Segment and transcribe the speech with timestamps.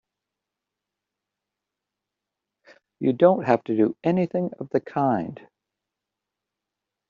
[2.99, 5.39] You don't have to do anything of the kind!